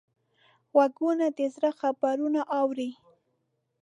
غوږونه 0.71 1.25
د 1.37 1.39
زړه 1.55 1.69
خبرونه 1.79 2.41
اوري 2.59 2.89